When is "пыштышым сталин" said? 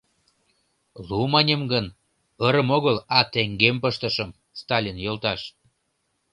3.83-4.97